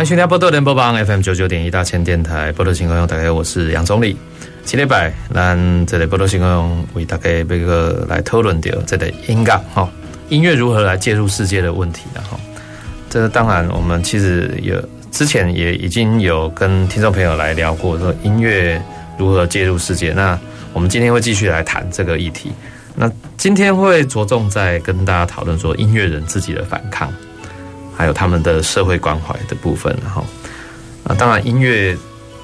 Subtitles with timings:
[0.00, 4.16] 欢迎收听宝岛联播网 FM 九九点一大千电台，宝岛新故乡，大家好，我是杨总理。
[4.64, 9.86] 今礼拜，咱这里宝岛新故乡为大家要个来讨论掉这个音乐哈，
[10.30, 12.40] 音乐如何来介入世界的问题的哈。
[13.10, 18.82] 这当然，我们其实有之前也已经有跟听众朋友来聊过，说音乐
[19.18, 20.14] 如何介入世界。
[20.14, 20.38] 那
[20.72, 22.50] 我们今天会继续来谈这个议题。
[22.96, 23.06] 那
[23.36, 27.12] 今天会着重在跟大家讨论说音乐人自己的反抗。
[28.00, 30.24] 还有他们的社会关怀的部分，哈，
[31.04, 31.94] 啊，当然音乐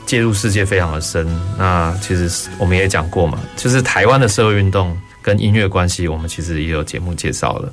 [0.04, 1.26] 介入世界非常的深。
[1.56, 7.72] 那其实我们也讲过嘛，就是台湾的社会运动跟音乐关系，我们其实也有节目介绍了，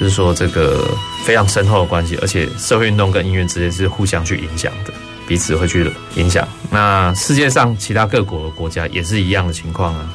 [0.00, 0.88] 就是说这个
[1.22, 4.92] 非常深厚的关系，而且社会运动跟音乐之间是互相去影响的，
[5.26, 6.48] 彼此会去影响。
[6.70, 10.10] 那世界上其他各国的国家也是一样的情况啊。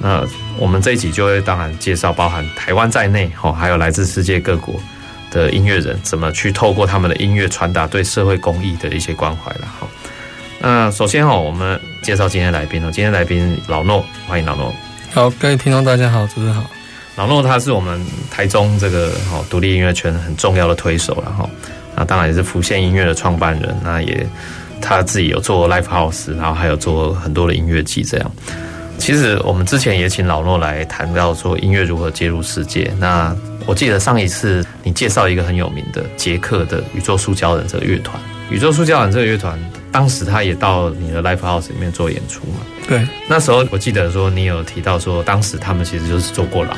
[0.00, 0.26] 那
[0.58, 4.74] 我们这一集就会当然介绍包含台湾在内，哈，还有来自世界各国。
[5.30, 9.66] 的音乐人怎么去透过他们的音乐传达对社会公益的一些关怀了？
[9.80, 9.86] 哈，
[10.60, 14.74] 那首先哦，我们介绍今天来宾哦，今天来宾老诺，欢迎老诺。
[15.12, 16.64] 好，各位听众大家好，主持人好。
[17.16, 21.48] 老诺他是我们台中这个哈独立音乐圈很重要的推手了哈，
[21.96, 24.26] 那当然也是浮现音乐的创办人，那也
[24.80, 28.32] 他自己有做 live house，然后还有做很多的音乐季这样。
[28.98, 33.36] 其实我们之前也请老诺来谈到说音乐如何介入世界，那。
[33.68, 38.18] 我记得上一次你介绍一个很有名的捷克的宇宙塑胶人这个乐团，
[38.50, 39.60] 宇宙塑胶人这个乐团，
[39.92, 42.60] 当时他也到你的 live house 里面做演出嘛？
[42.88, 46.74] 对，那时候我记得说你有提到说，当时他们其实就是坐过牢，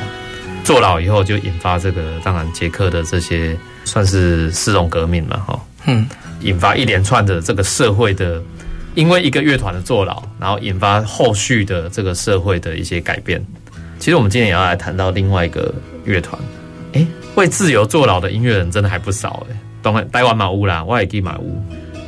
[0.65, 6.09] 坐牢以后就引发这个，当然捷克的这些算是丝绒革命嘛，哈，嗯，
[6.41, 8.43] 引发一连串的这个社会的，
[8.97, 13.41] 因为一个乐团的坐牢，然后引发后续的这个社会的一些改变。
[14.01, 15.73] 其实我们今天也要来谈到另外一个
[16.05, 16.37] 乐团。
[16.93, 17.07] 哎，
[17.37, 21.63] 为自由坐牢的音乐人真的还不少哎，当然台湾嘛有啦，我也可以买屋。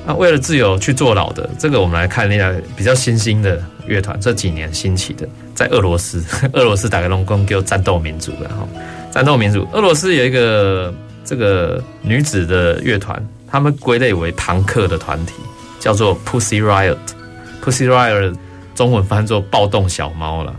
[0.04, 8.68] 那为了自由去坐牢的，这个我们来看一下比较新兴的乐团，这几年兴起的，在俄罗斯， 俄罗斯打开龙宫叫战斗民族然后
[9.12, 10.92] 战斗民族，俄罗斯有一个
[11.24, 15.34] 这个女子的乐团，他们归类为朋克的团体，
[15.78, 16.96] 叫做 Pussy Riot。
[17.64, 18.34] Pussy Riot
[18.74, 20.52] 中文翻作暴动小猫了。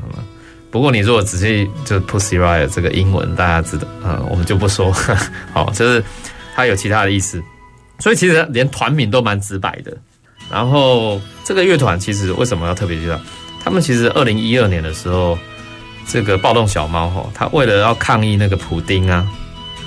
[0.73, 4.91] 不过你如果仔细就 Pussy Riot 这个英文，大家知道，嗯，我们就不说，
[5.53, 6.03] 好，就是
[6.55, 7.39] 它有其他的意思，
[7.99, 9.95] 所以其实连团名都蛮直白的。
[10.49, 13.19] 然后这个乐团其实为什么要特别介绍？
[13.63, 15.37] 他们其实二零一二年的时候，
[16.07, 19.27] 这个暴动小猫哈，他为了要抗议那个普丁啊，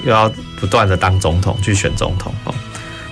[0.04, 2.54] 又要不断的当总统去选总统哦，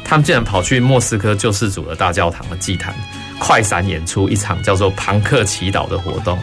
[0.05, 2.95] 他们竟然跑去莫斯科救世主的大教堂的祭坛，
[3.41, 6.39] 快闪演出一场叫做庞克祈祷的活动。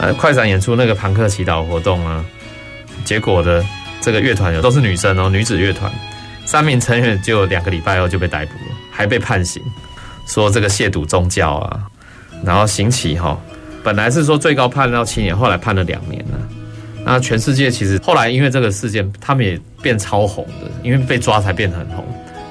[0.00, 2.24] 呃，快闪演出那个庞克祈祷活动啊，
[3.04, 3.64] 结果的
[4.00, 5.92] 这个乐团有都是女生哦，女子乐团，
[6.44, 9.62] 三名成员就两个礼拜后就被逮捕了，还被判刑，
[10.26, 11.80] 说这个亵渎宗教啊，
[12.44, 13.38] 然后刑期哈，
[13.84, 16.38] 本来是说最高判到七年，后来判了两年了。
[17.04, 22.04] 那全世界其实后来因为这个事件，他们也变超红的，因为被抓才变得很红，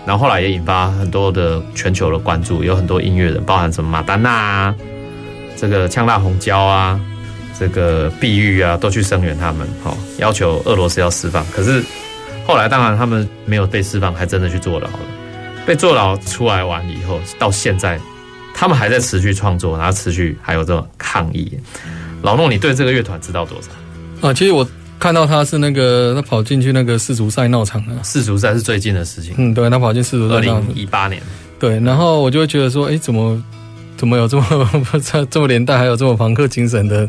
[0.06, 4.75] 然后后来也引发很多的全球的关注，有很多音乐人，包含什么马丹娜啊，
[5.57, 7.00] 这个呛辣红椒啊。
[7.62, 11.46] 这个碧玉啊，都去声援他们，好，要求俄罗斯要释放。
[11.52, 11.84] 可是
[12.44, 15.00] 后来当然他们没有被释放，还真的去坐牢了。
[15.64, 18.00] 被坐牢出来完以后，到现在
[18.56, 21.56] 他们还在持续创作，然后持续还有这种抗议。
[22.24, 24.28] 老诺，你对这个乐团知道多少？
[24.28, 24.68] 啊，其实我
[25.00, 28.04] 看到他是那个他跑进去那个世足赛闹场了。
[28.04, 29.36] 世足赛是最近的事情。
[29.38, 31.22] 嗯，对，他跑进世足赛，二零一八年。
[31.60, 33.40] 对，然后我就会觉得说，哎，怎么
[33.98, 34.46] 怎么有这么
[35.06, 37.07] 这这么年代，还有这么朋克精神的？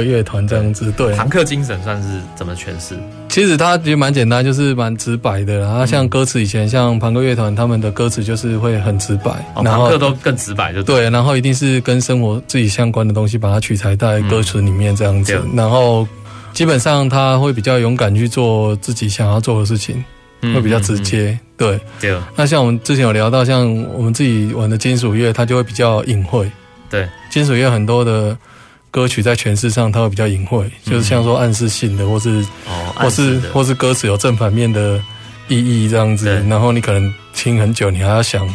[0.00, 2.98] 的乐团这样子，对，庞克精神算是怎么诠释？
[3.28, 5.60] 其实它也蛮简单，就是蛮直白的。
[5.60, 11.10] 然后像歌词，以前像庞克乐团，他们的歌词就是会很直白，庞、哦、克都更直白就对，对。
[11.10, 15.40] 然后一定是跟生活自己相关的东西，把它取材在歌词里面这样子。
[15.44, 16.06] 嗯、然后
[16.52, 20.04] 基本上他会比较勇敢去做自己想要做的事情，
[20.40, 21.30] 会比较直接。
[21.30, 22.18] 嗯嗯嗯对，对。
[22.34, 26.50] 那像我们之前有聊到，像我们自己玩的金属乐，它就会比较隐晦。
[26.90, 28.36] 对，金属乐很多的。
[28.94, 35.02] 歌曲在诠释上，它会比较隐晦，就是像说暗示性的，或是，哦、或是，或是歌词有正反面的
[35.48, 38.48] 意义这样子，然后你可能听很久，你还要想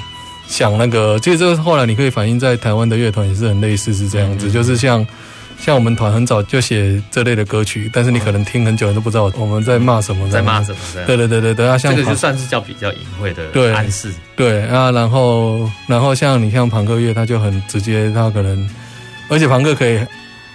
[0.47, 5.05] 想那个，其实这个后来你可以反映在台湾的乐团也是很类似，是这样子，就是像。
[5.61, 10.77] 像我们团很早就写这类的歌曲，但是你可能听很久都不知道我们在骂什么，在骂什么。
[11.05, 14.09] 对对对对对啊，像这个就算是叫比较隐晦的暗示。
[14.37, 18.69] 对啊，然后然后像你像庞克乐，他就很直接，他可能
[19.27, 19.99] 而且庞克可以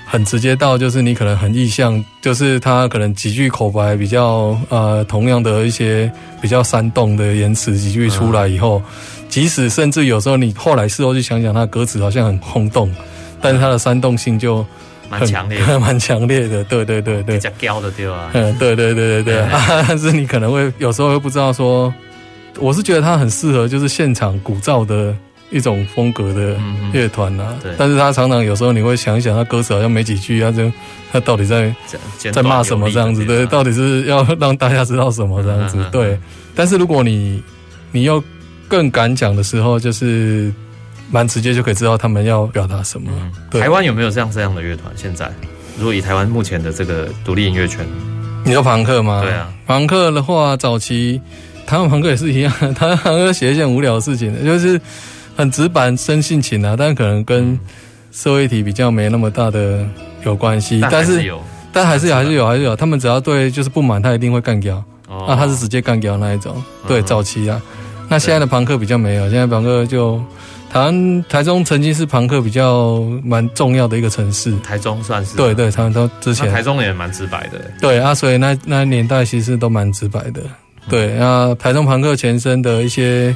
[0.06, 6.10] 很直接到，就是你可能很意向，就是他可能几句口白比较呃同样的一些
[6.40, 8.80] 比较煽动的言辞几句出来以后，
[9.28, 12.90] 即使甚至有时候你后来事后去想想，它的歌词好像很轰动，
[13.40, 14.64] 但是它的煽动性就。
[15.10, 18.30] 蛮强烈， 蛮强烈的，对对对对，比较高的对吧？
[18.32, 19.40] 嗯，对对对对对。
[19.42, 21.92] 啊， 但是你可能会有时候会不知道说，
[22.58, 25.14] 我是觉得他很适合就是现场鼓噪的
[25.54, 26.56] 一种风格的
[26.92, 27.54] 乐团呐。
[27.62, 27.72] 对。
[27.78, 30.70] 但是他常常有时候你会想一想，他歌词好像没几句，他就
[31.10, 31.74] 他到底在
[32.18, 33.24] 在骂什么这样子？
[33.24, 35.78] 对，到底是要让大家知道什么这样子？
[35.90, 36.18] 对。
[36.54, 37.42] 但是如果你
[37.92, 38.22] 你要
[38.68, 40.52] 更敢讲的时候，就是。
[41.10, 43.12] 蛮直接就可以知道他们要表达什么。
[43.12, 44.90] 嗯、台湾有没有这样这样的乐团？
[44.96, 45.30] 现在，
[45.78, 47.86] 如果以台湾目前的这个独立音乐圈，
[48.42, 49.20] 你说朋克吗？
[49.22, 51.20] 对啊，朋克的话，早期
[51.66, 54.80] 台湾朋克也是一样， 台湾朋克写一件无聊的事情，就是
[55.36, 57.58] 很直白、生性情啊，但可能跟
[58.12, 59.86] 社会体比较没那么大的
[60.24, 60.80] 有关系。
[60.90, 61.40] 但是有，
[61.72, 62.76] 但还是有，还是有，还是有。
[62.76, 64.76] 他们只要对就是不满，他一定会干掉。
[65.08, 66.62] 哦，那他是直接干掉那一种。
[66.86, 67.60] 对，早期啊，
[68.08, 70.22] 那现在的朋克比较没有，现在朋克就。
[70.72, 76.50] 台湾台中曾经是朋克比较蛮重要的一个城市，台中算是对对，台中之前。
[76.50, 80.42] 台中也蛮直白的，对啊，所以那那年代其实都蛮直白的，
[80.88, 83.32] 对啊，台中朋克前身的一些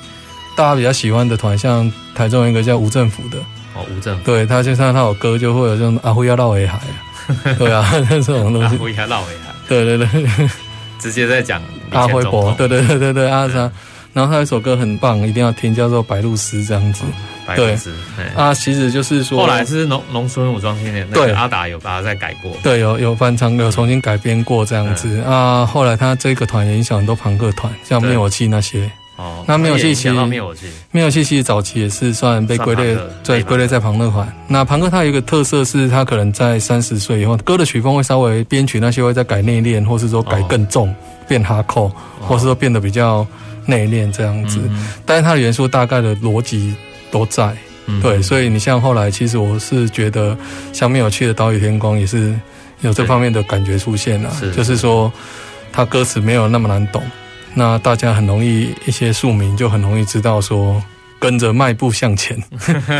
[0.59, 3.39] 大家比较喜欢的团，像台中一个叫无政府的。
[3.75, 6.81] 哦，无政府，对他就像他有歌就会有这种阿辉要绕围海，
[7.57, 10.51] 对啊，这种东西，阿辉要绕围海，对对对，
[10.99, 11.63] 直接在讲
[11.93, 13.71] 阿辉伯，对对对对对阿啥。
[14.13, 17.05] 然后他有一首歌很棒，一定要听，叫做《白鹭鸶》这样子。
[17.47, 17.91] 白鹭鸶，
[18.35, 25.21] 啊，其实就是说，后来是农农村武装青年，对，阿达有把它再改过，对，有有翻唱，有重新改编过这样子。
[25.21, 25.65] 啊。
[25.65, 28.91] 后来他这个团也影响很多朋克团，像灭火器那些。
[29.19, 34.27] 哦，那灭火器其实灭火器，灭火器其实早期也是算被归类在归类在朋克团。
[34.49, 40.95] 那朋克它有一个特色是，它可能在三十岁以后，歌的曲风会稍微编曲那些会再改内敛，或是说改更重，
[41.27, 43.27] 变哈扣，或是说变得比较。
[43.71, 46.75] 内敛这样子，嗯、但是它的元素大概的逻辑
[47.11, 47.55] 都在，
[47.85, 50.35] 嗯、对，所以你像后来，其实我是觉得
[50.73, 52.35] 像灭火器的岛屿天光也是
[52.81, 55.13] 有这方面的感觉出现了，是就是说
[55.71, 57.03] 它歌词没有那么难懂，
[57.59, 60.81] 那大家很容易一些庶民就很容易知道说
[61.19, 62.41] 跟着迈步向前，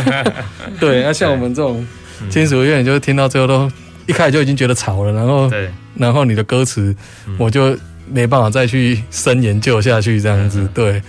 [0.79, 1.87] 对，那像我们这种
[2.29, 3.71] 金属乐，你就听到最后都
[4.05, 6.95] 一开始就已经觉得吵了，然后对，然后你的歌词
[7.37, 7.75] 我就。
[8.11, 10.99] 没办法再去深研究下去，这样子，对，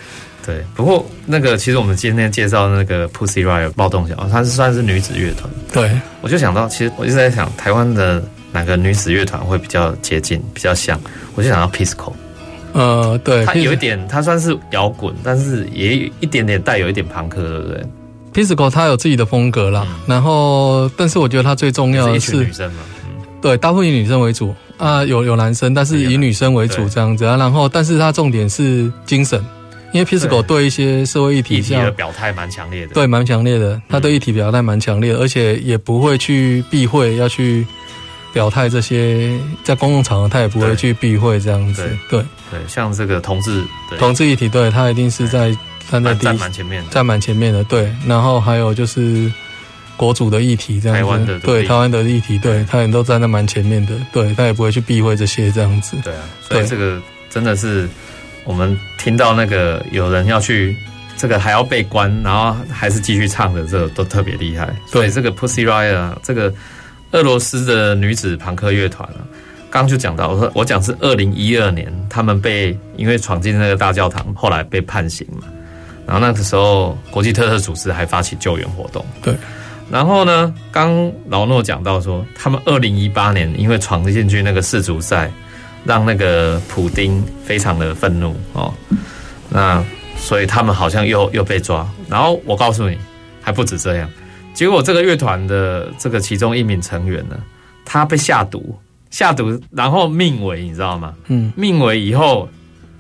[0.44, 0.62] 对。
[0.75, 5.50] 不过那个，其实我们今天介绍那个 Pussy Riot 暴动小号，它是算是女子乐团。
[5.73, 11.00] 对，我就想到，其实我一直在想，台湾的哪个女子乐团会比较接近，比较像？
[11.35, 12.12] 我就想到 Pisco。
[12.73, 17.85] 呃，对，它有一点，它算是摇滚，但是也有一点点带有一点朋克，对不对
[18.33, 24.55] ？Pisco 它有自己的风格啦，嗯、然后，但是我觉得它最重要的是，是女生嘛，嗯、对，大部分以女生为主。
[24.79, 27.37] 啊，有有男生，但是以女生为主这样子啊。
[27.37, 29.39] 然后，但是他重点是精神，
[29.93, 33.79] 因为 Pisco 对一些社会议题，议题的表态蛮强烈的，对，蛮强烈的。
[33.91, 37.67] 他对议题表态蛮强烈的，而且也不会去避讳要去
[38.33, 41.83] 表态这些，在公共场合他也不会去避讳这样子。
[42.09, 43.65] 对对，像这个同志，
[43.99, 45.57] 同志议题，对他一定是在
[45.91, 47.63] 站在站蛮前面，站蛮前面的。
[47.65, 49.31] 对，然后还有就是。
[49.97, 55.95] 国主的议题这样子，台湾的对台湾的议题，对他也都站在蛮前面的，对他也不会去避讳这些这样子。
[56.03, 57.87] 对啊，所以这个真的是
[58.45, 60.75] 我们听到那个有人要去
[61.19, 64.75] 这个还要被关，然后还是继续唱的，这个都特别厉害。
[64.87, 66.51] 所以这个 Pussy Riot 啊，这个
[67.12, 69.21] 俄罗斯的女子朋克乐团啊，
[69.71, 75.49] 刚刚就讲到，我说我讲是二零一二年，他们被因为闯进那个大教堂，后来被判刑嘛，
[76.07, 79.35] 然后那个时候国际特赦组织还发起救援活动，对。
[79.90, 85.29] 然后呢，刚劳诺讲到说，他们二零一八年因为闯进去那个世足赛，
[85.85, 88.73] 让那个普丁非常的愤怒哦，
[89.49, 89.85] 那
[90.17, 91.85] 所以他们好像又又被抓。
[92.09, 92.97] 然后我告诉你，
[93.43, 94.09] 还不止这样，
[94.52, 97.38] 结果这个乐团的这个其中一名成员呢，
[97.85, 98.78] 他被下毒，
[99.11, 101.14] 下毒然后命危，你知道吗？
[101.28, 102.49] 嗯，命危以后，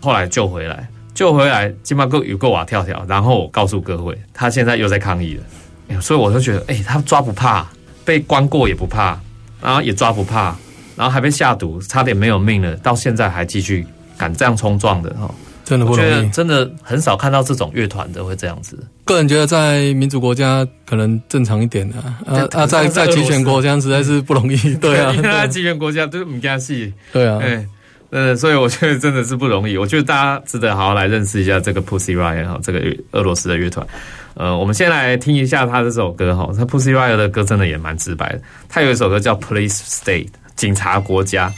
[0.00, 3.04] 后来救回来，救回来，金马哥有个瓦跳跳。
[3.08, 6.00] 然后我告诉各位，他现在又在抗议了。
[6.00, 7.66] 所以我就觉得，哎、欸，他抓不怕，
[8.04, 9.18] 被关过也不怕，
[9.60, 10.56] 然后也抓不怕，
[10.94, 13.84] 然后还被下毒，差点没有命了，到现在还继续
[14.16, 15.28] 敢这样冲撞的哈，
[15.70, 18.76] 真的不容易，真的很少看到这种乐团的会这样子。
[19.04, 27.64] 个人觉得在民主国家可能正常一点啊，啊啊，在在集权国家实在是不容易，对啊，因为在极权国家都唔加戏，对啊，哎，
[28.10, 29.78] 呃，所以我觉得真的是不容易。
[29.78, 32.80] 我觉得大家值得好好来认识一下这个 Pussy Riot 哈，这个
[33.12, 33.86] 俄罗斯的乐团。
[34.34, 38.40] 呃，我们先来听一下他这首歌哈，他 Pussy Riot 的歌真的也蛮直白的。
[38.68, 41.52] 他有一首歌叫 Police State，警察国家。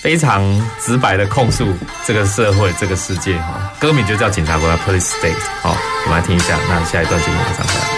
[0.00, 0.42] 非常
[0.80, 1.66] 直白的控诉
[2.06, 5.34] 这个社会、这个世界，哈，歌名就叫《警察国》（Police State）。
[5.60, 7.97] 好，我们来听一下，那下一段节目马上回来。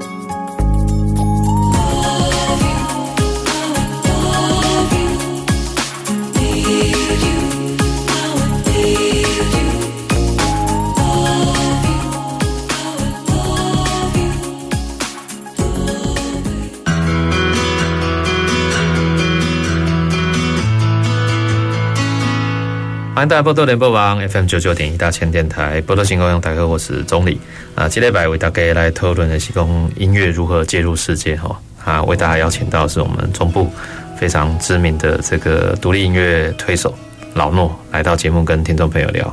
[23.21, 27.37] 欢迎大家波多联播网 FM 九九点一大千电台波多新故乡台客，我是宗澧
[27.75, 27.87] 啊。
[27.87, 33.71] 今天来为大家来讨论的是讲音乐如何介入世界哈啊，为大家邀请到是我们中部
[34.17, 36.95] 非常知名的这个独立音乐推手
[37.35, 39.31] 老诺来到节目跟听众朋友聊。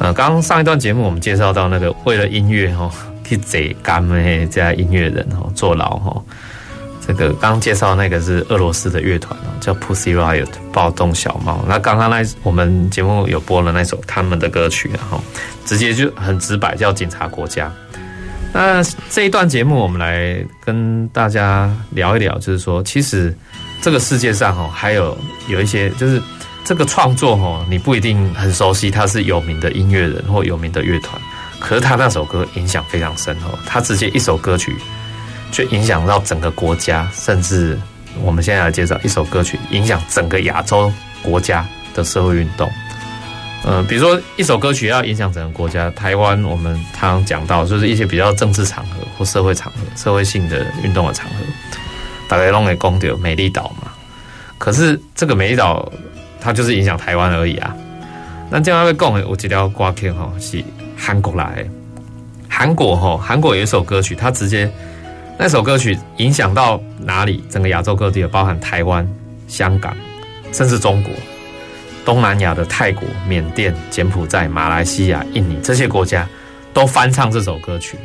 [0.00, 2.90] 呃，刚上一段节目我们介绍到那个为了音乐哈
[3.22, 6.22] 去贼干的这音乐人哈坐牢哈。
[7.06, 11.64] 这个刚介绍那个是俄罗斯的乐团哦，叫 Pussy Riot 暴动小猫。
[11.68, 15.22] 那刚刚那我们节目有播了那首他们的歌曲，然后
[15.64, 17.72] 直接就很直白叫警察国家。
[18.52, 23.32] 那这一段节目我们来跟大家聊一聊，就是说其实
[23.80, 26.20] 这个世界上哦还有有一些就是
[26.64, 31.20] 这个创作哦，你不一定很熟悉他是有名的音乐人或有名的乐团，
[31.60, 34.74] 可是他那首歌影响非常深哦，他直接一首歌曲。
[35.50, 37.78] 就影响到整个国家，甚至
[38.22, 42.70] 我们现在来介绍一首歌曲，影响整个亚洲国家的社会运动。
[43.64, 51.36] 嗯、呃，比如说一首歌曲要影响整个国家，台湾我们常常讲到，就是一些比较政治场合或社会场合、社会性的运动的场合，
[52.28, 53.90] 大概弄个公调美丽岛嘛。
[54.58, 55.90] 可是这个美丽岛，
[56.40, 57.74] 它就是影响台湾而已啊。
[58.50, 60.62] 那这样会讲的，我这条挂片哈是
[60.96, 61.68] 韩国来的，
[62.48, 64.70] 韩国哈，韩国有一首歌曲，它直接。
[65.38, 67.44] 那首歌曲影响到哪里？
[67.50, 69.06] 整个亚洲各地，包含台湾、
[69.46, 69.94] 香港、
[70.52, 71.12] 甚至中国、
[72.04, 76.26] 东南亚的泰国、缅甸、柬埔寨、马来西亚、印尼这些国家
[76.72, 77.98] 都翻唱这首歌曲，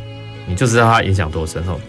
[0.46, 1.80] 你就知道它影响多深哦。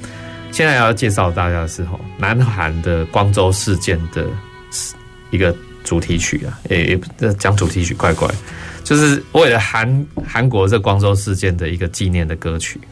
[0.52, 4.26] 现在要介绍大家的是吼，南韩的光州事件的
[5.30, 6.84] 一个主题曲啊，也
[7.18, 8.28] 也讲主题曲怪怪，
[8.84, 12.78] 就是为了韩韩国这光州事件的一个纪念的歌曲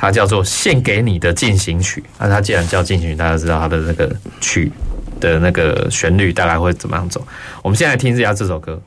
[0.00, 2.00] 它叫做《献给你的进行曲》。
[2.18, 4.72] 那它既然叫进行曲，大家知道它的那个曲
[5.20, 7.22] 的那个旋律大概会怎么样走？
[7.62, 8.80] 我们现在听一下这首歌。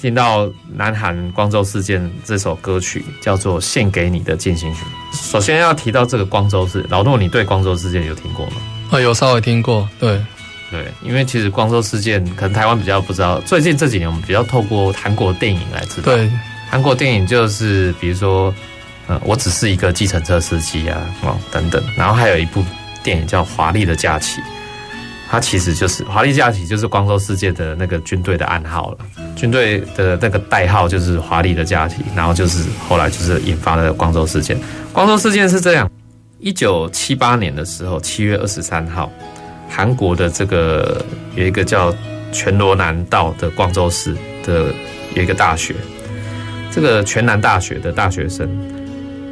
[0.00, 4.80] 听到南韩光州事件这首歌曲叫做《献给你的进行曲》。
[5.30, 8.52] 首先要提到这个光州事，老诺，你对光州事件有听过吗？
[8.90, 9.86] 啊，有稍微听过。
[9.98, 10.18] 对，
[10.70, 16.16] 对，因为其实光州事件可能台湾比较不知道，最近这几年我们比较透过韩国电影来知道。
[16.16, 16.30] 对，
[16.70, 18.54] 韩国电影就是比如说，
[19.06, 21.82] 呃，我只是一个计程车司机啊，哦等等。
[21.94, 22.64] 然后还有一部
[23.02, 24.40] 电影叫《华丽的假期》，
[25.28, 28.98] 它其实就是《华丽假期》，就是光州事件的那个军队的暗号了。
[29.40, 34.54] 军队的那个代号就是华丽的假期，然后就是后来就是引发了光州事件。
[34.92, 35.90] 光州事件是这样：
[36.40, 39.10] 一九七八年的时候，七月二十三号，
[39.66, 41.02] 韩国的这个
[41.36, 41.94] 有一个叫
[42.30, 44.66] 全罗南道的光州市的
[45.14, 45.74] 有一个大学，
[46.70, 48.46] 这个全南大学的大学生，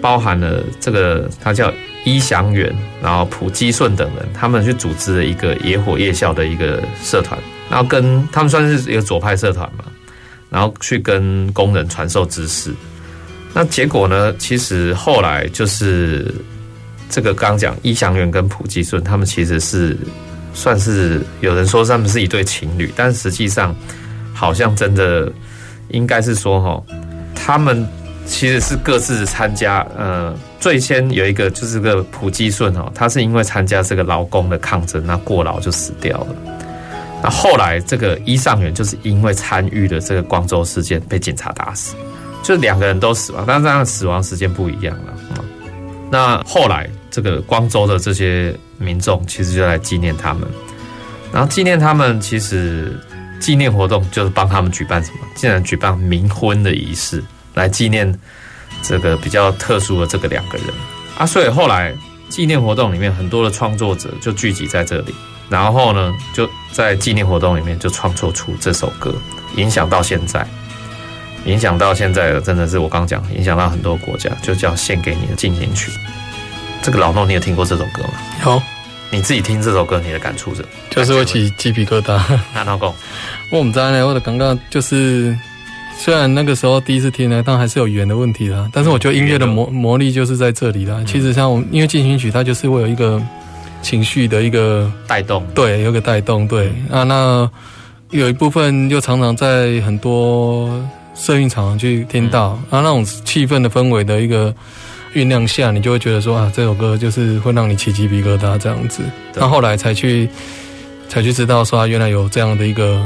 [0.00, 1.70] 包含了这个他叫
[2.06, 9.84] 伊祥元，然后朴基顺等人，他们去组织了一个野火夜校的一个社团，然后跟他们算是一个左派社团嘛。
[10.50, 12.72] 然后去跟工人传授知识，
[13.52, 14.34] 那结果呢？
[14.38, 16.34] 其实后来就是
[17.10, 19.96] 这个刚讲易祥元跟朴基顺，他们其实是
[20.54, 23.74] 算是有人说他们是一对情侣，但实际上
[24.34, 25.30] 好像真的
[25.88, 26.82] 应该是说哈，
[27.34, 27.86] 他们
[28.26, 29.86] 其实是各自参加。
[29.96, 36.57] 呃，最先有一个就是个朴基顺哦，他是因为参加这个劳工的抗争，那过劳就死掉了。
[37.22, 41.96] 那后来，这个伊尚元就是因为参与了这个光州事件被警察打死，
[42.44, 45.14] 就两个人都死亡，但是他的死亡时间不一样了。
[46.10, 50.48] 那后来，这个光州的这些民众其实就来纪念他们，
[51.32, 52.96] 然后纪念他们，其实
[53.40, 55.18] 纪念活动就是帮他们举办什么？
[55.34, 57.22] 竟然举办冥婚的仪式
[57.54, 58.18] 来纪念
[58.80, 60.68] 这个比较特殊的这个两个人
[61.18, 61.26] 啊。
[61.26, 61.92] 所以后来
[62.28, 65.14] 纪念活动里面很多的创作者就聚集在这里。
[65.48, 69.14] 然后呢，就在纪念活动里面就创作出这首歌，
[69.56, 70.46] 影响到现在。
[71.44, 75.90] 影响到现在的，真的是我刚讲，影响到很多国家，就叫献给你的进行曲。
[76.82, 78.10] 这个老诺，你有听过这首歌吗？
[78.44, 78.62] 有。
[79.10, 80.62] 你自己听这首歌，你的感触是？
[80.90, 82.20] 就是会起鸡皮疙瘩。
[82.52, 82.94] 那老公，
[83.50, 85.34] 我们在呢，我的刚刚就是，
[85.96, 88.68] 虽然那个时候第一次听呢，但还是有语言的问题啦。
[88.70, 90.96] 但是我觉得音乐的魔魔力就是在这里啦。
[90.98, 93.18] 嗯、其实像我们因为进行曲，它就是会有一个
[93.82, 97.02] 情绪的一个带动，对，有个带动，对啊。
[97.02, 97.50] 那
[98.10, 100.70] 有一部分又常常在很多
[101.14, 104.54] 社运场去听到，嗯、啊，那种气氛的氛围的一个。
[105.14, 109.02] 酝酿下，你就会觉得说啊，这首歌就是会让你起鸡皮疙瘩这样子。
[109.34, 110.28] 那后来才去，
[111.08, 113.04] 才去知道说，原来有这样的一个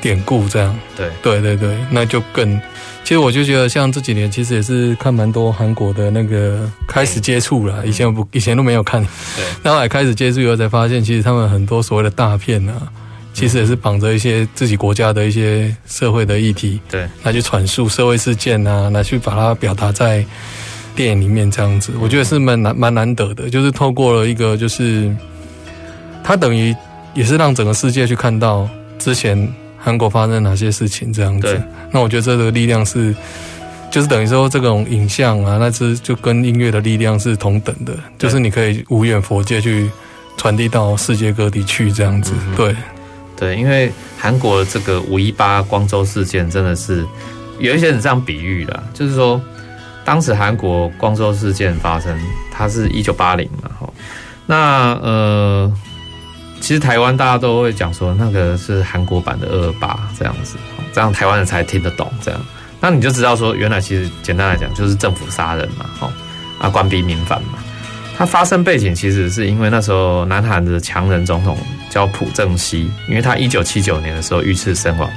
[0.00, 0.76] 典故，这样。
[0.96, 2.58] 对对对对，那就更。
[3.04, 7.86] 其实我就觉得，像这几年，其实也是看蛮多韩国的那个开始接触了。
[7.86, 9.00] 以前不，以前都没有看。
[9.36, 9.44] 对。
[9.62, 12.90] 然后来开始接触以后，才发现其实他们很多所谓的大片啊，
[13.34, 20.24] 其实也是绑着一些自己国家的一些社会的议题，对，拿去阐述社会事件啊，拿去把它表达在。
[20.96, 25.12] 电影里面这样子，我觉得是蛮难蛮难得的，就是透过了一个，就是
[26.22, 26.72] 它等于
[27.14, 29.36] 也是让整个世界去看到之前
[29.84, 31.62] 韩国发生哪些事情这样子。
[31.92, 33.14] 那我觉得这个力量是，
[33.90, 39.90] 就是等于说这种影像啊，那是就跟音乐的力量是同等的，就是你可以无远佛界去
[40.38, 42.32] 传递到世界各地去这样子。
[42.56, 42.74] 对，
[43.36, 47.06] 对，因为韩国这个五一八光州事件真的是
[47.58, 49.40] 有一些人这样比喻的，就是说。
[50.06, 52.14] 当时韩国光州事件发生，
[52.52, 53.90] 它是一九八零嘛，哈，
[54.44, 55.72] 那呃，
[56.64, 60.56] 其实台湾大家都会讲说，那个是韩国版的二二八这样子，
[60.94, 62.40] 这样台湾人才听得懂这样，
[62.80, 66.10] 那你就知道说，原来其实简单来讲就是政府杀人嘛，吼，
[66.58, 67.58] 啊官逼民反嘛，
[68.16, 71.54] 它发生背景其实是因为那时候南韩的强人总统
[71.90, 75.10] 叫朴正熙，因为他一九七九年的时候遇刺身亡。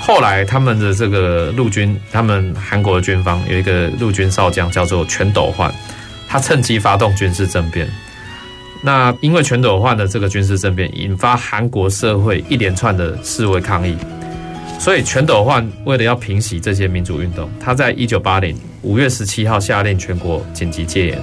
[0.00, 5.74] 后来，他们的这个陆军，他们韩国的军方有一个陆军少将叫做全斗焕，
[6.28, 7.90] 他趁机发动军事政变。
[8.82, 13.96] 那因为全斗焕的这个军事政变，引发韩国社会一连串的示威抗议。
[14.78, 21.20] 所以，全斗焕为了要平息这些民主运动，他在一九八零五月十七号下令全国紧急戒严，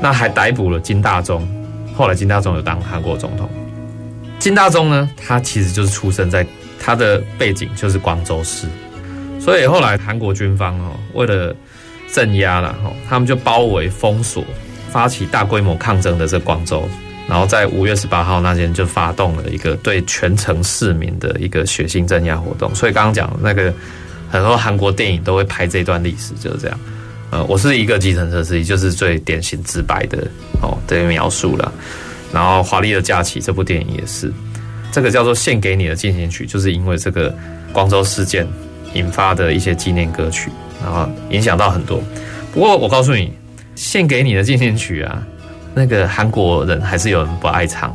[0.00, 1.46] 那还逮捕了金大中。
[1.94, 3.48] 后来，金大中有当韩国总统。
[4.38, 6.46] 金大中呢，他其实就是出生在。
[6.78, 8.68] 他的背景就是光州市，
[9.40, 11.52] 所以后来韩国军方哦，为了
[12.12, 14.44] 镇压了哈，他们就包围封锁，
[14.90, 16.88] 发起大规模抗争的这广州，
[17.28, 22.74] 然后在五月十八号那天就发动了一个对全城市民的一个血腥镇压活动。
[22.74, 23.72] 所以刚刚讲那个
[24.30, 26.78] 很多韩国电影都会拍这段历史，就是这样。
[27.30, 30.18] 呃，我是一个计程车司机，就是最典型直白的
[30.62, 31.72] 哦这个描述了。
[32.32, 34.32] 然后《华丽的假期》这部电影也是。
[34.92, 37.34] 这个叫做献给你的进行曲，就是因为这个
[37.72, 38.46] 广州事件
[38.94, 40.50] 引发的一些纪念歌曲，
[40.82, 42.00] 然后影响到很多。
[42.52, 43.30] 不过我告诉你，
[43.76, 45.22] 献给你的进行曲啊，
[45.72, 47.94] 那个韩国人还是有人不爱唱，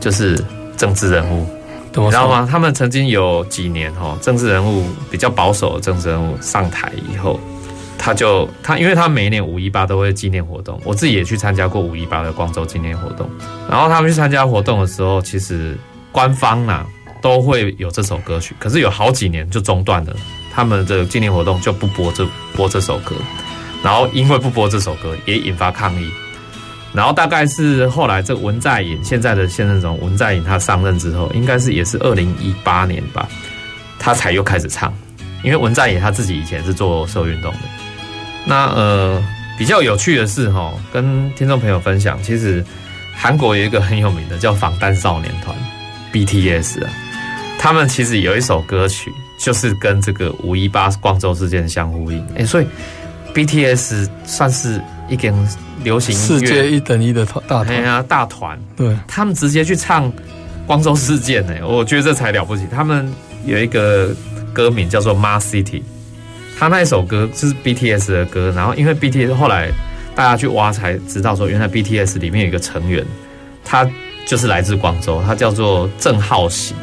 [0.00, 0.36] 就是
[0.76, 1.46] 政治人物，
[1.94, 2.48] 你知道吗？
[2.50, 7.38] 他们曾经有几年哈，政治人物比较保守的政治人物上台以后，
[7.96, 13.30] 他就他，因为他每一年五一八都会纪念活动，我自己也去参加过五一八的光州纪念活动，
[13.70, 15.76] 然后他们去参加活动的时候，其实。
[16.10, 16.86] 官方呢、啊、
[17.20, 20.16] 都会有这首歌曲，可是有好几年就中断了，
[20.52, 23.14] 他们的纪念活动就不播这播这首歌，
[23.82, 26.10] 然后因为不播这首歌也引发抗议，
[26.92, 33.28] 然后大概是后来这文在寅现在的现任总文在寅他上任之后，应该是也是二零一八年吧，
[33.98, 34.92] 他才又开始唱，
[35.42, 37.58] 因为文在寅他自己以前是做社会运动的，
[38.44, 39.22] 那呃
[39.58, 42.64] 比较有趣的是哈，跟听众朋友分享，其实
[43.14, 45.56] 韩国有一个很有名的叫防弹少年团。
[46.10, 46.90] BTS 啊，
[47.58, 52.26] 他们其实有一首歌曲，就是跟这个五一八光州事件相呼应。
[52.34, 52.66] 哎，所以
[53.34, 55.32] BTS 算是一个
[55.82, 58.58] 流行音乐世界一等一的团大团啊，大团。
[58.76, 60.12] 对，他们直接去唱
[60.66, 62.66] 光州事件呢，我觉得这才了不起。
[62.70, 63.12] 他们
[63.44, 64.14] 有一个
[64.52, 65.80] 歌名叫做《Mars City》，
[66.58, 68.52] 他那一首歌就是 BTS 的歌。
[68.56, 69.70] 然后因为 BTS 后来
[70.14, 73.04] 大家去挖才知道说，原来 BTS 里面有一个成员，
[73.64, 73.88] 他。
[74.26, 76.74] 就是来自广州，他叫做郑浩喜。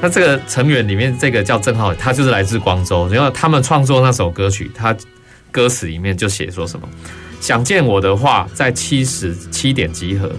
[0.00, 3.08] 那这个成员里面，这个叫郑浩，他就是来自广州。
[3.08, 4.94] 然后他们创作那首歌曲，他
[5.50, 6.88] 歌词里面就写说什么：
[7.40, 10.30] 想见我的话，在七十七点集合，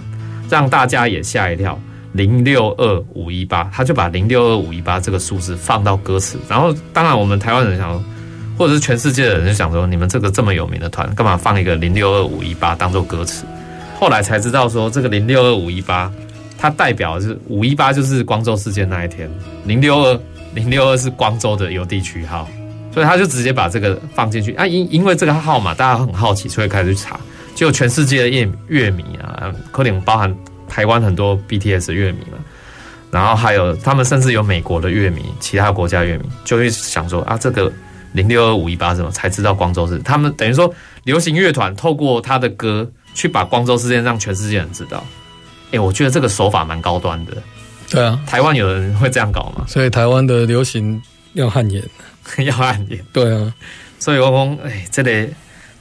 [0.48, 1.78] 让大家也吓一跳。
[2.12, 6.38] 零六二五一八，他就把零六二五一八这个数字放到歌词。
[6.48, 8.04] 然后，当然我们台湾人想，
[8.58, 13.44] 或者是全世界的人就想说，你们这个这么有名的团，干嘛放一个零六二五一八当做歌词？
[13.98, 16.10] 后来才知道说，这个零六二五一八。
[16.62, 19.30] 它代表是五一八，就是光州事件那一天。
[19.64, 20.20] 零六二
[20.52, 22.46] 零六二是光州的邮递区号，
[22.92, 24.52] 所以他就直接把这个放进去。
[24.54, 27.18] 啊，因因为这个号码大家很好奇，所以开始去查，
[27.54, 30.34] 就全世界的乐乐迷啊，可能包含
[30.68, 32.38] 台湾很多 BTS 乐迷嘛，
[33.10, 37.72] 然后还有他们甚至有美国的乐迷，其他国家乐迷就会想说啊，这个
[38.12, 39.10] 零六二五一八什么？
[39.10, 40.72] 才知道光州是他们等于说
[41.04, 45.04] 流行乐团透过他的歌去把光州事件让全世界人知道，
[45.72, 47.36] 哎，我觉得这个手法蛮高端的。
[47.88, 49.64] 对啊，台湾有人会这样搞吗？
[49.66, 51.00] 所以台湾的流行
[51.32, 51.82] 要汗颜，
[52.44, 53.00] 要汗颜。
[53.12, 53.52] 对啊，
[53.98, 55.30] 所以我讲，哎，这类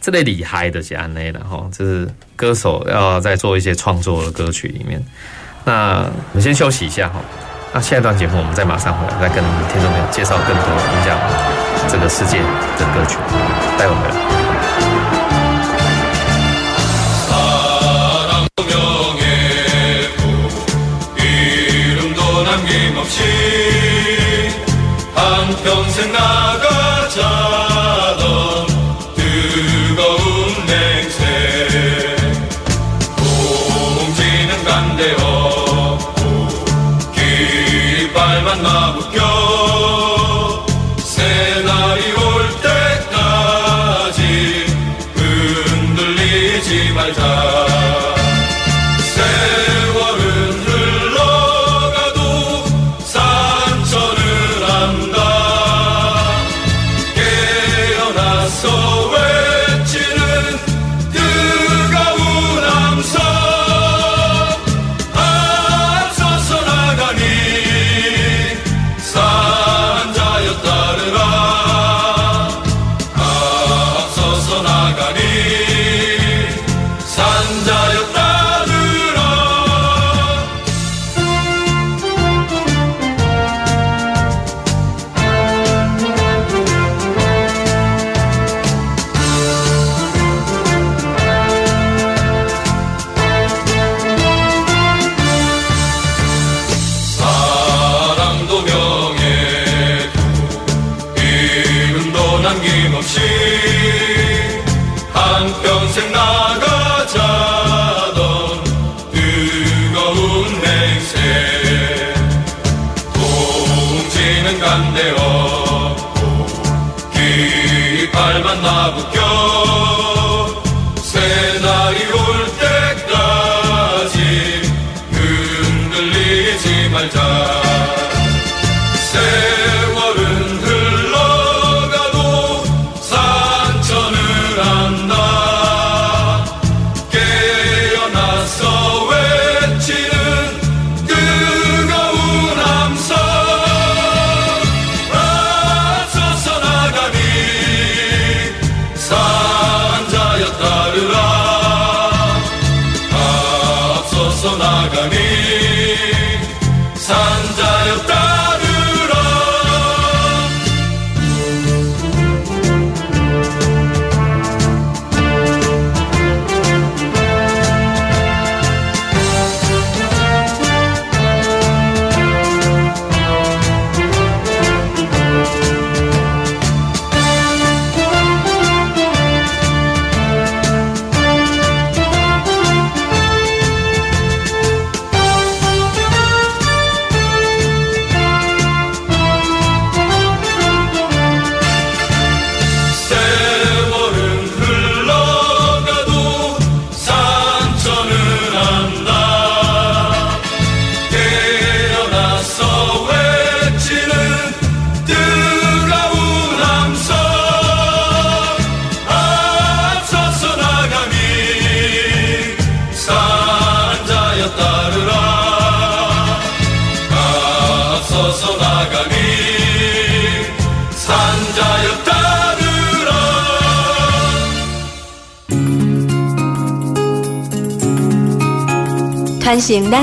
[0.01, 5.03] 这类厉害的是安内的哈，就是歌手要在做一些创作的歌曲里面。
[5.65, 7.21] 那我们先休息一下哈，
[7.73, 11.17] 那下一段节目我们再马上回来，再跟听众朋友介绍更多影响
[11.87, 13.17] 这个世界的歌曲，
[13.77, 14.15] 待会回来。
[25.39, 25.47] 传
[25.93, 26.11] 承
[27.09, 27.48] 咱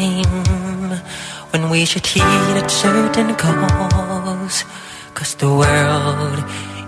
[0.00, 1.00] Time
[1.50, 4.64] when we should heed a certain cause.
[5.14, 6.38] Cause the world,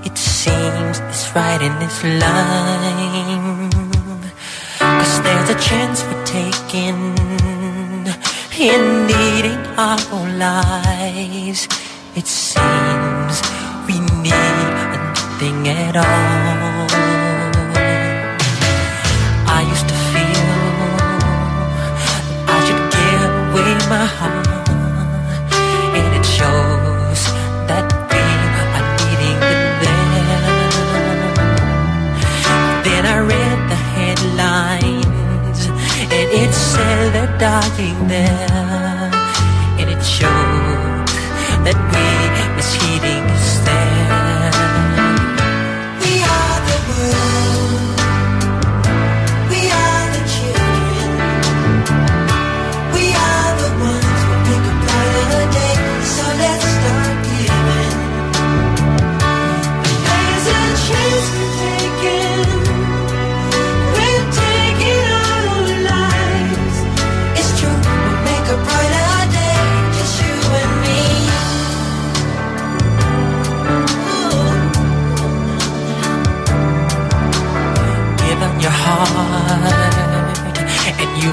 [0.04, 3.70] it seems, is right in this line.
[4.78, 7.00] Cause there's a chance we're taking
[8.68, 11.68] in needing our own lives.
[12.14, 13.34] It seems
[13.86, 14.32] we need
[15.16, 16.61] nothing at all.
[23.88, 24.68] My heart
[25.98, 27.20] And it shows
[27.70, 28.24] that we
[28.76, 30.72] are needing it there.
[32.86, 35.60] Then I read the headlines
[36.16, 39.10] And it said they're dying there
[39.78, 41.12] And it shows
[41.64, 42.11] that we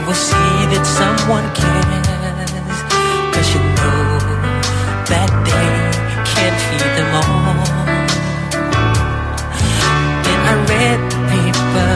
[0.09, 2.77] will see that someone cares.
[3.33, 4.17] Cause you know
[5.05, 5.69] that they
[6.33, 7.61] can't feed them all.
[10.25, 11.93] Then I read the paper,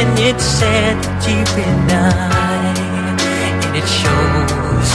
[0.00, 4.92] and it said deep in night, and it shows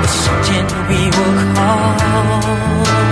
[0.00, 3.03] the something we will call.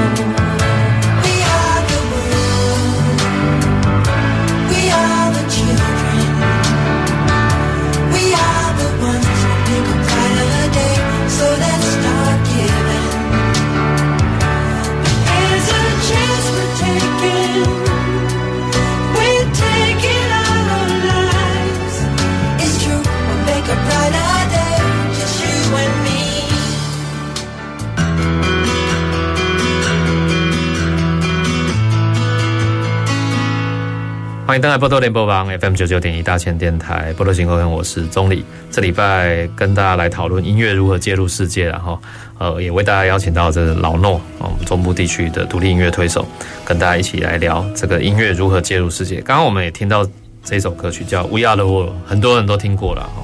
[34.45, 38.45] 欢迎登来波多联播网 FM 九九点一大千电台波多情况，我是宗理。
[38.73, 41.99] 这礼拜跟大家来讨论音乐如何介入世界，然后
[42.39, 46.27] 呃，也为大家邀请到这个老诺，我们中部地区的独立音乐推手，
[46.65, 49.21] 跟大家一起来聊这个音乐如何介入世界。
[49.23, 50.07] 刚刚我们也听到
[50.45, 53.23] 这首歌曲叫《We Are the World》，很多人都听过了哈。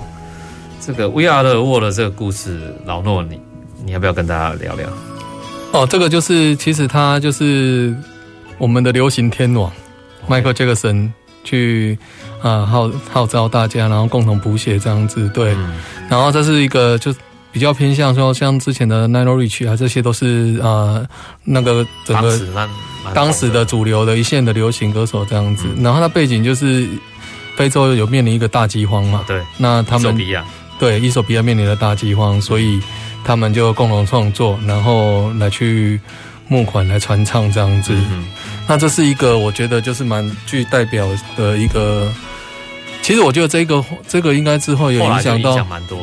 [0.80, 3.40] 这个《We Are the World》的这个故事，老诺你
[3.84, 4.88] 你要不要跟大家聊聊？
[5.72, 7.92] 哦，这个就是其实他就是
[8.56, 9.70] 我们的流行天王。
[10.28, 11.12] 迈克·杰克逊
[11.44, 11.98] 去
[12.42, 15.54] 啊号号召大家，然后共同谱写这样子，对。
[15.54, 17.14] 嗯、然后这是一个就
[17.50, 21.02] 比较偏向说，像之前的 Lionel Richie 啊，这些都是啊
[21.44, 22.38] 那个整个
[23.14, 25.64] 当时的主流的一线的流行歌手这样子。
[25.76, 26.86] 嗯、然后它背景就是
[27.56, 29.42] 非洲有面临一个大饥荒嘛，对。
[29.56, 30.44] 那他们比亚
[30.78, 32.80] 对伊索比亚面临了大饥荒，所以
[33.24, 35.98] 他们就共同创作，然后来去
[36.48, 37.94] 募款来传唱这样子。
[37.94, 38.26] 嗯
[38.68, 42.12] 那这是一个我觉得就是蛮具代表的一个，
[43.00, 45.56] 其实我觉得这个这个应该之后有影响到，